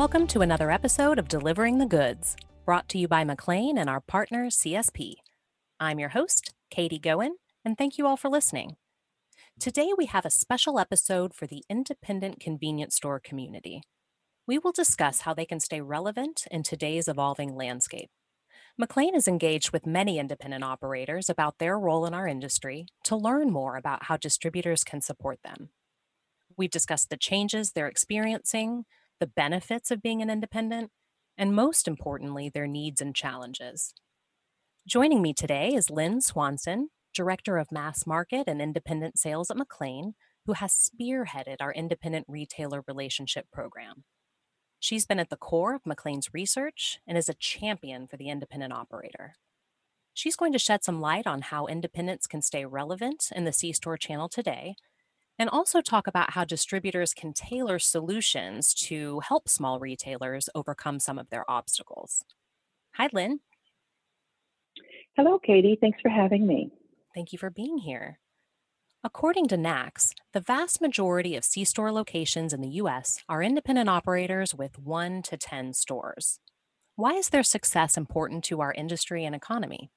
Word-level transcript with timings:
Welcome 0.00 0.28
to 0.28 0.40
another 0.40 0.70
episode 0.70 1.18
of 1.18 1.28
Delivering 1.28 1.76
the 1.76 1.84
Goods, 1.84 2.34
brought 2.64 2.88
to 2.88 2.96
you 2.96 3.06
by 3.06 3.22
McLane 3.22 3.78
and 3.78 3.90
our 3.90 4.00
partner 4.00 4.46
CSP. 4.46 5.16
I'm 5.78 5.98
your 5.98 6.08
host, 6.08 6.54
Katie 6.70 6.98
Goen, 6.98 7.36
and 7.66 7.76
thank 7.76 7.98
you 7.98 8.06
all 8.06 8.16
for 8.16 8.30
listening. 8.30 8.76
Today 9.58 9.90
we 9.94 10.06
have 10.06 10.24
a 10.24 10.30
special 10.30 10.78
episode 10.78 11.34
for 11.34 11.46
the 11.46 11.64
independent 11.68 12.40
convenience 12.40 12.96
store 12.96 13.20
community. 13.20 13.82
We 14.46 14.56
will 14.56 14.72
discuss 14.72 15.20
how 15.20 15.34
they 15.34 15.44
can 15.44 15.60
stay 15.60 15.82
relevant 15.82 16.44
in 16.50 16.62
today's 16.62 17.06
evolving 17.06 17.54
landscape. 17.54 18.08
McLane 18.80 19.14
is 19.14 19.28
engaged 19.28 19.70
with 19.70 19.86
many 19.86 20.18
independent 20.18 20.64
operators 20.64 21.28
about 21.28 21.58
their 21.58 21.78
role 21.78 22.06
in 22.06 22.14
our 22.14 22.26
industry 22.26 22.86
to 23.04 23.16
learn 23.16 23.50
more 23.50 23.76
about 23.76 24.04
how 24.04 24.16
distributors 24.16 24.82
can 24.82 25.02
support 25.02 25.40
them. 25.44 25.68
We've 26.56 26.70
discussed 26.70 27.10
the 27.10 27.18
changes 27.18 27.72
they're 27.72 27.86
experiencing, 27.86 28.86
the 29.20 29.26
benefits 29.26 29.90
of 29.90 30.02
being 30.02 30.22
an 30.22 30.30
independent, 30.30 30.90
and 31.38 31.54
most 31.54 31.86
importantly, 31.86 32.48
their 32.48 32.66
needs 32.66 33.00
and 33.00 33.14
challenges. 33.14 33.94
Joining 34.88 35.22
me 35.22 35.34
today 35.34 35.74
is 35.74 35.90
Lynn 35.90 36.20
Swanson, 36.20 36.88
Director 37.14 37.58
of 37.58 37.70
Mass 37.70 38.06
Market 38.06 38.44
and 38.48 38.62
Independent 38.62 39.18
Sales 39.18 39.50
at 39.50 39.56
McLane, 39.58 40.14
who 40.46 40.54
has 40.54 40.72
spearheaded 40.72 41.56
our 41.60 41.72
independent 41.72 42.24
retailer 42.28 42.82
relationship 42.88 43.46
program. 43.52 44.04
She's 44.80 45.04
been 45.04 45.20
at 45.20 45.28
the 45.28 45.36
core 45.36 45.74
of 45.74 45.84
McLane's 45.84 46.32
research 46.32 46.98
and 47.06 47.18
is 47.18 47.28
a 47.28 47.34
champion 47.34 48.06
for 48.06 48.16
the 48.16 48.30
independent 48.30 48.72
operator. 48.72 49.34
She's 50.14 50.36
going 50.36 50.52
to 50.54 50.58
shed 50.58 50.82
some 50.82 51.00
light 51.00 51.26
on 51.26 51.42
how 51.42 51.66
independents 51.66 52.26
can 52.26 52.40
stay 52.40 52.64
relevant 52.64 53.26
in 53.34 53.44
the 53.44 53.52
C 53.52 53.72
store 53.72 53.98
channel 53.98 54.28
today 54.28 54.76
and 55.40 55.48
also 55.48 55.80
talk 55.80 56.06
about 56.06 56.34
how 56.34 56.44
distributors 56.44 57.14
can 57.14 57.32
tailor 57.32 57.78
solutions 57.78 58.74
to 58.74 59.20
help 59.20 59.48
small 59.48 59.80
retailers 59.80 60.50
overcome 60.54 61.00
some 61.00 61.18
of 61.18 61.30
their 61.30 61.50
obstacles. 61.50 62.22
Hi, 62.96 63.08
Lynn. 63.10 63.40
Hello, 65.16 65.38
Katie. 65.38 65.78
Thanks 65.80 65.98
for 66.02 66.10
having 66.10 66.46
me. 66.46 66.70
Thank 67.14 67.32
you 67.32 67.38
for 67.38 67.48
being 67.48 67.78
here. 67.78 68.20
According 69.02 69.48
to 69.48 69.56
NACS, 69.56 70.12
the 70.34 70.42
vast 70.42 70.82
majority 70.82 71.34
of 71.34 71.44
C 71.44 71.64
store 71.64 71.90
locations 71.90 72.52
in 72.52 72.60
the 72.60 72.68
US 72.82 73.18
are 73.26 73.42
independent 73.42 73.88
operators 73.88 74.54
with 74.54 74.78
1 74.78 75.22
to 75.22 75.38
10 75.38 75.72
stores. 75.72 76.38
Why 76.96 77.14
is 77.14 77.30
their 77.30 77.42
success 77.42 77.96
important 77.96 78.44
to 78.44 78.60
our 78.60 78.74
industry 78.74 79.24
and 79.24 79.34
economy? 79.34 79.90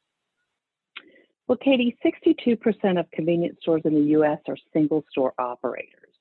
Well, 1.54 1.60
Katie, 1.64 1.96
62% 2.04 3.00
of 3.00 3.12
convenience 3.12 3.58
stores 3.62 3.84
in 3.86 3.94
the 3.94 4.18
US 4.18 4.40
are 4.48 4.58
single 4.74 5.06
store 5.12 5.36
operators, 5.38 6.16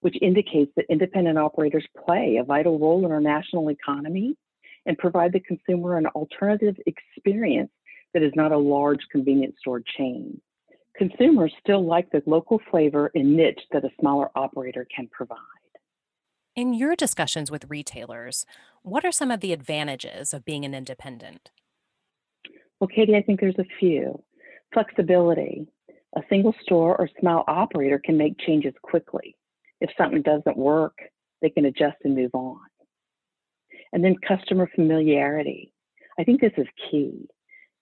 which 0.00 0.16
indicates 0.22 0.72
that 0.76 0.86
independent 0.88 1.36
operators 1.36 1.86
play 2.06 2.38
a 2.40 2.42
vital 2.42 2.78
role 2.78 3.04
in 3.04 3.12
our 3.12 3.20
national 3.20 3.70
economy 3.70 4.34
and 4.86 4.96
provide 4.96 5.34
the 5.34 5.40
consumer 5.40 5.98
an 5.98 6.06
alternative 6.06 6.74
experience 6.86 7.70
that 8.14 8.22
is 8.22 8.32
not 8.34 8.50
a 8.50 8.56
large 8.56 9.00
convenience 9.12 9.56
store 9.60 9.82
chain. 9.98 10.40
Consumers 10.96 11.52
still 11.60 11.84
like 11.84 12.10
the 12.10 12.22
local 12.24 12.58
flavor 12.70 13.10
and 13.14 13.36
niche 13.36 13.60
that 13.72 13.84
a 13.84 13.90
smaller 14.00 14.30
operator 14.34 14.86
can 14.96 15.06
provide. 15.08 15.36
In 16.54 16.72
your 16.72 16.96
discussions 16.96 17.50
with 17.50 17.68
retailers, 17.68 18.46
what 18.80 19.04
are 19.04 19.12
some 19.12 19.30
of 19.30 19.40
the 19.40 19.52
advantages 19.52 20.32
of 20.32 20.46
being 20.46 20.64
an 20.64 20.72
independent? 20.72 21.50
Well, 22.80 22.88
Katie, 22.88 23.16
I 23.16 23.20
think 23.20 23.40
there's 23.40 23.58
a 23.58 23.66
few. 23.78 24.22
Flexibility. 24.76 25.66
A 26.16 26.20
single 26.28 26.54
store 26.60 27.00
or 27.00 27.08
small 27.18 27.44
operator 27.48 27.98
can 27.98 28.18
make 28.18 28.38
changes 28.38 28.74
quickly. 28.82 29.34
If 29.80 29.88
something 29.96 30.20
doesn't 30.20 30.58
work, 30.58 30.98
they 31.40 31.48
can 31.48 31.64
adjust 31.64 31.96
and 32.04 32.14
move 32.14 32.32
on. 32.34 32.60
And 33.94 34.04
then 34.04 34.16
customer 34.16 34.68
familiarity. 34.74 35.72
I 36.18 36.24
think 36.24 36.42
this 36.42 36.52
is 36.58 36.66
key. 36.90 37.26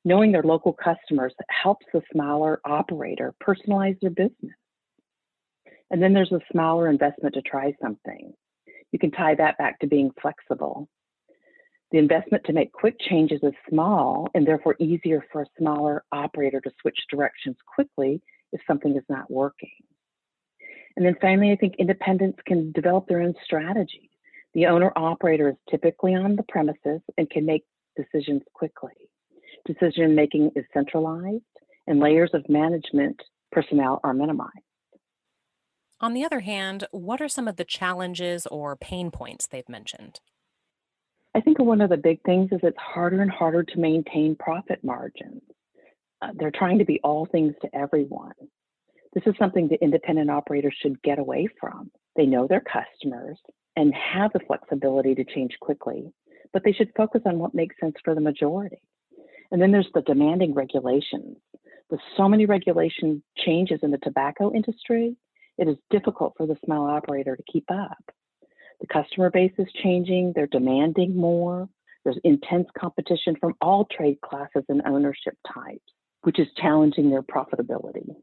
Knowing 0.04 0.30
their 0.30 0.44
local 0.44 0.72
customers 0.72 1.34
helps 1.50 1.84
the 1.92 2.00
smaller 2.12 2.60
operator 2.64 3.34
personalize 3.44 3.98
their 3.98 4.10
business. 4.10 4.54
And 5.90 6.00
then 6.00 6.12
there's 6.12 6.30
a 6.30 6.38
smaller 6.52 6.88
investment 6.88 7.34
to 7.34 7.42
try 7.42 7.74
something. 7.82 8.32
You 8.92 9.00
can 9.00 9.10
tie 9.10 9.34
that 9.34 9.58
back 9.58 9.80
to 9.80 9.88
being 9.88 10.12
flexible. 10.22 10.88
The 11.94 12.00
investment 12.00 12.42
to 12.46 12.52
make 12.52 12.72
quick 12.72 12.96
changes 12.98 13.38
is 13.44 13.52
small 13.70 14.28
and 14.34 14.44
therefore 14.44 14.74
easier 14.80 15.24
for 15.30 15.42
a 15.42 15.46
smaller 15.56 16.02
operator 16.10 16.60
to 16.60 16.70
switch 16.80 16.98
directions 17.08 17.54
quickly 17.72 18.20
if 18.52 18.60
something 18.66 18.96
is 18.96 19.04
not 19.08 19.30
working. 19.30 19.70
And 20.96 21.06
then 21.06 21.14
finally, 21.20 21.52
I 21.52 21.56
think 21.56 21.76
independents 21.78 22.40
can 22.48 22.72
develop 22.72 23.06
their 23.06 23.20
own 23.20 23.34
strategies. 23.44 24.10
The 24.54 24.66
owner 24.66 24.92
operator 24.96 25.50
is 25.50 25.54
typically 25.70 26.16
on 26.16 26.34
the 26.34 26.42
premises 26.42 27.00
and 27.16 27.30
can 27.30 27.46
make 27.46 27.62
decisions 27.96 28.42
quickly. 28.54 28.90
Decision 29.64 30.16
making 30.16 30.50
is 30.56 30.64
centralized 30.74 31.44
and 31.86 32.00
layers 32.00 32.30
of 32.34 32.44
management 32.48 33.22
personnel 33.52 34.00
are 34.02 34.14
minimized. 34.14 34.50
On 36.00 36.12
the 36.12 36.24
other 36.24 36.40
hand, 36.40 36.88
what 36.90 37.20
are 37.20 37.28
some 37.28 37.46
of 37.46 37.54
the 37.54 37.64
challenges 37.64 38.48
or 38.48 38.74
pain 38.74 39.12
points 39.12 39.46
they've 39.46 39.68
mentioned? 39.68 40.18
I 41.34 41.40
think 41.40 41.58
one 41.58 41.80
of 41.80 41.90
the 41.90 41.96
big 41.96 42.22
things 42.22 42.50
is 42.52 42.60
it's 42.62 42.78
harder 42.78 43.20
and 43.20 43.30
harder 43.30 43.64
to 43.64 43.78
maintain 43.78 44.36
profit 44.36 44.84
margins. 44.84 45.42
Uh, 46.22 46.28
they're 46.36 46.52
trying 46.52 46.78
to 46.78 46.84
be 46.84 47.00
all 47.02 47.26
things 47.26 47.54
to 47.62 47.76
everyone. 47.76 48.34
This 49.14 49.24
is 49.26 49.34
something 49.38 49.68
that 49.68 49.82
independent 49.82 50.30
operators 50.30 50.76
should 50.80 51.02
get 51.02 51.18
away 51.18 51.48
from. 51.60 51.90
They 52.16 52.26
know 52.26 52.46
their 52.46 52.62
customers 52.62 53.38
and 53.76 53.92
have 53.94 54.32
the 54.32 54.40
flexibility 54.46 55.14
to 55.16 55.24
change 55.24 55.56
quickly, 55.60 56.12
but 56.52 56.62
they 56.64 56.72
should 56.72 56.92
focus 56.96 57.22
on 57.26 57.38
what 57.38 57.54
makes 57.54 57.76
sense 57.80 57.96
for 58.04 58.14
the 58.14 58.20
majority. 58.20 58.80
And 59.50 59.60
then 59.60 59.72
there's 59.72 59.90
the 59.92 60.02
demanding 60.02 60.54
regulations. 60.54 61.36
With 61.90 62.00
so 62.16 62.28
many 62.28 62.46
regulation 62.46 63.22
changes 63.36 63.80
in 63.82 63.90
the 63.90 63.98
tobacco 63.98 64.52
industry, 64.52 65.16
it 65.58 65.68
is 65.68 65.76
difficult 65.90 66.34
for 66.36 66.46
the 66.46 66.56
small 66.64 66.88
operator 66.88 67.36
to 67.36 67.42
keep 67.52 67.64
up. 67.70 68.02
The 68.84 69.02
customer 69.02 69.30
base 69.30 69.52
is 69.56 69.66
changing, 69.82 70.34
they're 70.36 70.46
demanding 70.46 71.16
more. 71.16 71.70
There's 72.04 72.18
intense 72.22 72.68
competition 72.78 73.34
from 73.40 73.54
all 73.62 73.86
trade 73.86 74.20
classes 74.20 74.62
and 74.68 74.82
ownership 74.84 75.38
types, 75.54 75.80
which 76.20 76.38
is 76.38 76.48
challenging 76.60 77.08
their 77.08 77.22
profitability. 77.22 78.14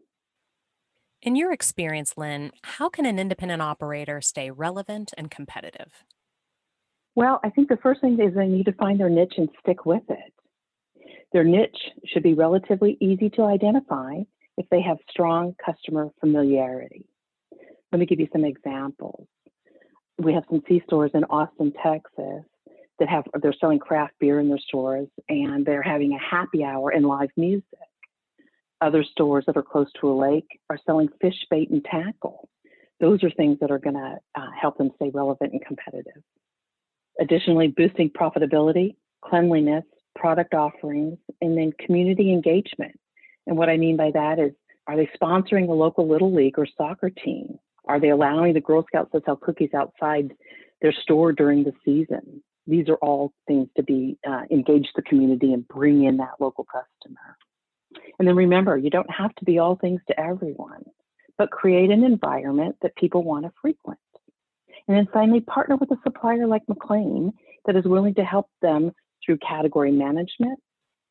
In 1.24 1.36
your 1.36 1.52
experience, 1.52 2.14
Lynn, 2.16 2.52
how 2.62 2.90
can 2.90 3.08
an 3.08 3.18
independent 3.18 3.64
operator 3.64 4.22
stay 4.22 4.52
relevant 4.52 5.14
and 5.18 5.32
competitive? 5.32 6.04
Well, 7.16 7.40
I 7.44 7.50
think 7.50 7.68
the 7.68 7.80
first 7.82 8.02
thing 8.02 8.20
is 8.20 8.36
they 8.36 8.46
need 8.46 8.66
to 8.66 8.74
find 8.74 9.00
their 9.00 9.10
niche 9.10 9.34
and 9.38 9.50
stick 9.62 9.88
with 9.88 10.04
it. 10.10 10.34
Their 11.34 11.44
niche 11.44 11.90
should 12.06 12.22
be 12.22 12.36
relatively 12.36 12.98
easy 13.02 13.32
to 13.32 13.46
identify 13.46 14.18
if 14.58 14.70
they 14.70 14.82
have 14.84 14.98
strong 15.10 15.56
customer 15.66 16.10
familiarity. 16.20 17.08
Let 17.92 17.98
me 17.98 18.06
give 18.06 18.20
you 18.20 18.28
some 18.32 18.46
examples 18.46 19.28
we 20.24 20.34
have 20.34 20.44
some 20.50 20.62
C 20.68 20.82
stores 20.86 21.12
in 21.14 21.24
Austin, 21.26 21.74
Texas 21.84 22.44
that 23.00 23.10
have 23.10 23.26
they're 23.42 23.54
selling 23.60 23.80
craft 23.80 24.14
beer 24.20 24.40
in 24.40 24.48
their 24.48 24.60
stores 24.60 25.08
and 25.28 25.66
they're 25.66 25.82
having 25.82 26.14
a 26.14 26.20
happy 26.20 26.64
hour 26.64 26.90
and 26.92 27.06
live 27.06 27.30
music. 27.36 27.66
Other 28.80 29.04
stores 29.04 29.44
that 29.48 29.58
are 29.58 29.64
close 29.64 29.88
to 30.00 30.10
a 30.10 30.14
lake 30.14 30.60
are 30.70 30.78
selling 30.86 31.10
fish 31.20 31.46
bait 31.50 31.70
and 31.70 31.84
tackle. 31.84 32.48
Those 33.00 33.24
are 33.24 33.32
things 33.32 33.58
that 33.62 33.72
are 33.72 33.80
going 33.80 33.96
to 33.96 34.18
uh, 34.36 34.48
help 34.60 34.78
them 34.78 34.92
stay 34.96 35.10
relevant 35.14 35.54
and 35.54 35.66
competitive. 35.66 36.22
Additionally, 37.20 37.68
boosting 37.68 38.10
profitability, 38.10 38.96
cleanliness, 39.24 39.84
product 40.16 40.54
offerings, 40.54 41.18
and 41.42 41.58
then 41.58 41.72
community 41.84 42.32
engagement. 42.32 43.00
And 43.48 43.58
what 43.58 43.70
I 43.70 43.78
mean 43.78 43.98
by 43.98 44.12
that 44.12 44.40
is, 44.40 44.52
are 44.88 44.96
they 44.96 45.10
sponsoring 45.20 45.68
a 45.70 45.74
local 45.74 46.08
little 46.08 46.34
league 46.34 46.58
or 46.58 46.68
soccer 46.78 47.10
team? 47.10 47.60
Are 47.88 48.00
they 48.00 48.10
allowing 48.10 48.54
the 48.54 48.62
Girl 48.62 48.86
Scouts 48.88 49.12
to 49.12 49.22
sell 49.26 49.36
cookies 49.36 49.74
outside 49.74 50.32
their 50.82 50.94
store 50.94 51.32
during 51.32 51.64
the 51.64 51.74
season? 51.84 52.44
These 52.68 52.90
are 52.90 52.96
all 52.96 53.34
things 53.48 53.70
to 53.76 53.84
be 53.84 54.18
uh, 54.28 54.44
engage 54.52 54.88
the 54.96 55.02
community 55.02 55.54
and 55.54 55.68
bring 55.68 56.04
in 56.04 56.18
that 56.18 56.34
local 56.40 56.66
customer. 56.66 57.38
And 58.20 58.28
then 58.28 58.36
remember, 58.36 58.78
you 58.78 58.90
don't 58.90 59.10
have 59.10 59.34
to 59.36 59.46
be 59.46 59.58
all 59.58 59.76
things 59.76 60.02
to 60.08 60.20
everyone, 60.20 60.84
but 61.38 61.52
create 61.52 61.90
an 61.90 62.04
environment 62.04 62.76
that 62.82 62.96
people 62.96 63.24
want 63.24 63.46
to 63.46 63.52
frequent. 63.62 64.00
And 64.88 64.98
then 64.98 65.08
finally, 65.12 65.42
partner 65.42 65.76
with 65.76 65.92
a 65.92 65.98
supplier 66.04 66.48
like 66.48 66.64
McLane 66.70 67.32
that 67.66 67.76
is 67.76 67.86
willing 67.86 68.16
to 68.16 68.24
help 68.24 68.48
them 68.62 68.92
through 69.26 69.38
category 69.38 69.92
management, 69.92 70.60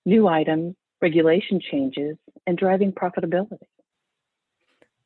new 0.05 0.29
items, 0.29 0.75
regulation 1.03 1.61
changes, 1.71 2.17
and 2.47 2.57
driving 2.57 2.93
profitability. 2.93 3.59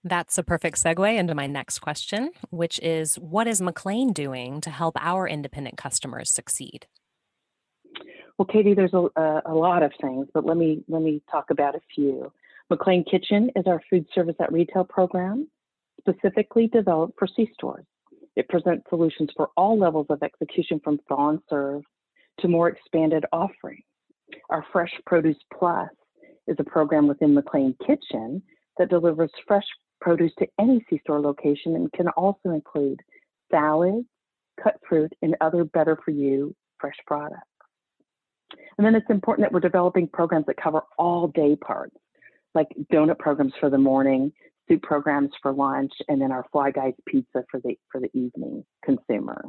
That's 0.06 0.36
a 0.36 0.42
perfect 0.42 0.76
segue 0.76 1.16
into 1.16 1.34
my 1.34 1.46
next 1.46 1.78
question, 1.78 2.30
which 2.50 2.78
is 2.80 3.14
what 3.14 3.46
is 3.46 3.62
McLane 3.62 4.12
doing 4.12 4.60
to 4.60 4.68
help 4.68 4.98
our 5.00 5.26
independent 5.26 5.78
customers 5.78 6.30
succeed? 6.30 6.86
Well, 8.36 8.44
Katie, 8.44 8.74
there's 8.74 8.92
a, 8.92 9.08
a 9.46 9.54
lot 9.54 9.82
of 9.82 9.92
things, 10.02 10.26
but 10.34 10.44
let 10.44 10.58
me 10.58 10.84
let 10.88 11.00
me 11.00 11.22
talk 11.30 11.46
about 11.50 11.74
a 11.74 11.80
few. 11.94 12.30
McLane 12.70 13.08
Kitchen 13.10 13.50
is 13.56 13.66
our 13.66 13.80
food 13.88 14.06
service 14.14 14.36
at 14.40 14.52
retail 14.52 14.84
program, 14.84 15.48
specifically 16.00 16.66
developed 16.66 17.18
for 17.18 17.26
C 17.26 17.48
stores. 17.54 17.86
It 18.36 18.48
presents 18.48 18.84
solutions 18.90 19.30
for 19.34 19.50
all 19.56 19.78
levels 19.78 20.06
of 20.10 20.22
execution 20.22 20.80
from 20.84 20.98
thaw 21.08 21.30
and 21.30 21.38
serve 21.48 21.82
to 22.40 22.48
more 22.48 22.68
expanded 22.68 23.24
offerings. 23.32 23.84
Our 24.50 24.66
Fresh 24.70 24.92
Produce 25.06 25.38
Plus 25.56 25.88
is 26.46 26.56
a 26.58 26.64
program 26.64 27.06
within 27.06 27.34
McLane 27.34 27.76
Kitchen 27.86 28.42
that 28.76 28.90
delivers 28.90 29.30
fresh 29.46 29.64
produce 30.04 30.32
to 30.38 30.46
any 30.60 30.84
C-store 30.90 31.20
location 31.20 31.74
and 31.74 31.90
can 31.92 32.08
also 32.08 32.50
include 32.50 33.00
salads, 33.50 34.04
cut 34.62 34.76
fruit, 34.86 35.10
and 35.22 35.34
other 35.40 35.64
better 35.64 35.98
for 36.04 36.10
you 36.10 36.54
fresh 36.78 36.96
products. 37.06 37.40
And 38.76 38.86
then 38.86 38.94
it's 38.94 39.08
important 39.08 39.46
that 39.46 39.52
we're 39.52 39.60
developing 39.60 40.06
programs 40.06 40.44
that 40.46 40.58
cover 40.62 40.82
all 40.98 41.28
day 41.28 41.56
parts, 41.56 41.96
like 42.54 42.68
donut 42.92 43.18
programs 43.18 43.54
for 43.58 43.70
the 43.70 43.78
morning, 43.78 44.30
soup 44.68 44.82
programs 44.82 45.30
for 45.40 45.54
lunch, 45.54 45.92
and 46.08 46.20
then 46.20 46.30
our 46.30 46.44
Fly 46.52 46.70
Guys 46.70 46.92
pizza 47.06 47.42
for 47.50 47.60
the 47.60 47.78
for 47.90 47.98
the 47.98 48.10
evening 48.12 48.62
consumer. 48.84 49.42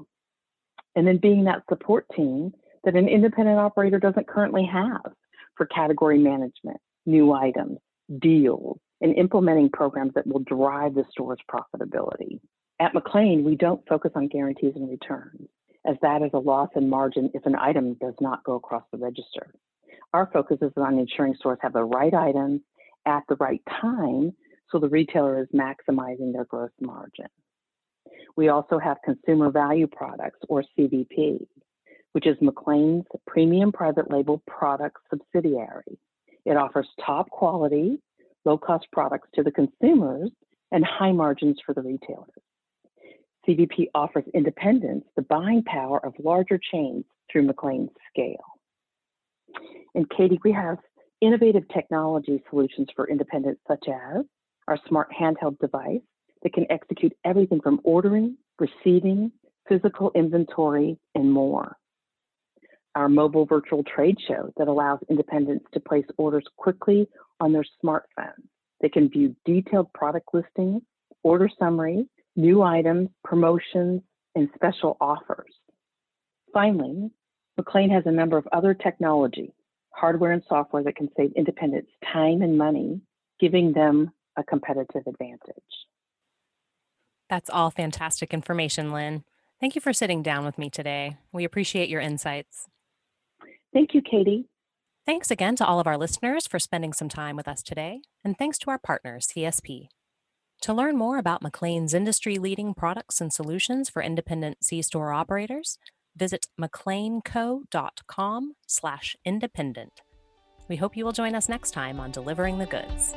And 0.96 1.06
then 1.06 1.18
being 1.18 1.44
that 1.44 1.64
support 1.68 2.06
team 2.16 2.54
that 2.86 2.96
an 2.96 3.10
independent 3.10 3.60
operator 3.60 4.00
doesn't 4.00 4.28
currently 4.28 4.66
have 4.72 5.12
for 5.58 5.66
category 5.66 6.18
management, 6.18 6.78
new 7.06 7.34
items, 7.34 7.80
deals, 8.20 8.80
and 9.02 9.16
implementing 9.18 9.70
programs 9.70 10.14
that 10.16 10.28
will 10.28 10.40
drive 10.40 10.96
the 10.96 11.06
store's 11.12 11.40
profitability. 11.50 12.40
At 12.80 12.94
McLane, 12.94 13.44
we 13.44 13.56
don't 13.56 13.88
focus 13.88 14.12
on 14.16 14.28
guarantees 14.28 14.74
and 14.76 14.90
returns, 14.90 15.48
as 15.86 15.96
that 16.02 16.22
is 16.22 16.32
a 16.34 16.40
loss 16.40 16.70
in 16.76 16.90
margin 16.90 17.30
if 17.34 17.46
an 17.46 17.56
item 17.56 17.96
does 17.96 18.16
not 18.20 18.44
go 18.44 18.56
across 18.56 18.84
the 18.92 18.98
register. 18.98 19.54
Our 20.14 20.30
focus 20.32 20.58
is 20.62 20.72
on 20.78 20.98
ensuring 20.98 21.36
stores 21.36 21.60
have 21.62 21.74
the 21.74 21.84
right 21.84 22.14
items 22.14 22.62
at 23.06 23.24
the 23.28 23.36
right 23.36 23.62
time 23.82 24.34
so 24.72 24.80
the 24.80 24.90
retailer 24.90 25.42
is 25.42 25.48
maximizing 25.54 26.34
their 26.34 26.46
gross 26.46 26.72
margin. 26.82 27.28
We 28.36 28.50
also 28.50 28.80
have 28.80 28.98
consumer 29.04 29.50
value 29.52 29.88
products 29.88 30.40
or 30.50 30.64
CVP, 30.78 31.46
which 32.12 32.28
is 32.28 32.38
McLane's 32.38 33.06
premium 33.28 33.72
private 33.72 34.12
label 34.12 34.42
product 34.48 34.98
subsidiary. 35.10 35.98
It 36.46 36.58
offers 36.58 36.88
top 37.06 37.30
quality, 37.30 38.02
low 38.46 38.58
cost 38.58 38.88
products 38.92 39.28
to 39.36 39.44
the 39.44 39.52
consumers 39.52 40.30
and 40.72 40.86
high 40.86 41.12
margins 41.12 41.58
for 41.66 41.74
the 41.74 41.82
retailers. 41.82 42.30
CVP 43.48 43.88
offers 43.94 44.24
independents 44.34 45.08
the 45.16 45.22
buying 45.22 45.64
power 45.64 46.04
of 46.04 46.14
larger 46.24 46.60
chains 46.72 47.06
through 47.32 47.48
McLane's 47.48 47.92
scale. 48.10 48.44
And 49.94 50.10
Katie, 50.10 50.40
we 50.44 50.52
have 50.52 50.78
innovative 51.22 51.64
technology 51.74 52.44
solutions 52.50 52.88
for 52.96 53.08
independents 53.08 53.62
such 53.68 53.88
as 53.88 54.26
our 54.68 54.78
smart 54.88 55.10
handheld 55.12 55.60
device 55.60 56.02
that 56.44 56.54
can 56.54 56.66
execute 56.70 57.14
everything 57.24 57.62
from 57.62 57.80
ordering, 57.84 58.38
receiving, 58.60 59.32
physical 59.68 60.12
inventory, 60.16 60.98
and 61.14 61.32
more. 61.32 61.78
Our 62.96 63.10
mobile 63.10 63.46
virtual 63.46 63.84
trade 63.84 64.18
show 64.26 64.54
that 64.58 64.70
allows 64.70 65.00
independents 65.10 65.66
to 65.74 65.82
place 65.82 66.06
orders 66.18 66.46
quickly 66.56 67.08
on 67.42 67.52
their 67.52 67.66
smartphones. 67.84 68.48
They 68.82 68.90
can 68.90 69.10
view 69.10 69.36
detailed 69.46 69.92
product 69.94 70.30
listings, 70.34 70.82
order 71.24 71.50
summaries, 71.60 72.06
new 72.36 72.62
items, 72.62 73.10
promotions, 73.24 74.02
and 74.36 74.50
special 74.56 74.98
offers. 75.02 75.52
Finally, 76.54 77.10
McLane 77.60 77.92
has 77.92 78.04
a 78.06 78.12
number 78.12 78.38
of 78.38 78.48
other 78.54 78.74
technology, 78.74 79.54
hardware 79.90 80.32
and 80.32 80.44
software 80.48 80.84
that 80.84 80.96
can 80.96 81.10
save 81.18 81.32
independents 81.36 81.92
time 82.12 82.42
and 82.42 82.58
money, 82.58 83.02
giving 83.40 83.74
them 83.74 84.12
a 84.38 84.44
competitive 84.44 85.04
advantage. 85.08 85.40
That's 87.30 87.50
all 87.50 87.72
fantastic 87.72 88.34
information, 88.34 88.92
Lynn. 88.92 89.24
Thank 89.60 89.76
you 89.76 89.82
for 89.82 89.94
sitting 89.94 90.22
down 90.22 90.46
with 90.46 90.58
me 90.58 90.70
today. 90.70 91.18
We 91.32 91.44
appreciate 91.44 91.90
your 91.90 92.02
insights. 92.02 92.68
Thank 93.76 93.94
you, 93.94 94.02
Katie. 94.02 94.46
Thanks 95.06 95.30
again 95.30 95.58
to 95.58 95.66
all 95.66 95.82
of 95.82 95.86
our 95.86 95.98
listeners 95.98 96.48
for 96.48 96.60
spending 96.60 96.94
some 96.94 97.10
time 97.10 97.36
with 97.36 97.46
us 97.46 97.62
today, 97.62 98.00
and 98.24 98.38
thanks 98.38 98.58
to 98.60 98.70
our 98.70 98.80
partners, 98.80 99.28
CSP. 99.28 99.90
To 100.62 100.74
learn 100.74 100.98
more 100.98 101.18
about 101.18 101.44
McLane's 101.44 101.94
industry 101.94 102.38
leading 102.38 102.74
products 102.74 103.20
and 103.20 103.34
solutions 103.34 103.90
for 103.90 104.02
independent 104.02 104.64
C-store 104.64 105.12
operators, 105.12 105.78
visit 106.16 106.48
mclaneco.com 106.58 108.54
slash 108.66 109.18
independent. 109.26 110.02
We 110.70 110.78
hope 110.78 110.96
you 110.96 111.04
will 111.04 111.12
join 111.12 111.36
us 111.36 111.50
next 111.50 111.72
time 111.72 112.00
on 112.00 112.12
Delivering 112.12 112.60
the 112.60 112.68
Goods. 112.68 113.14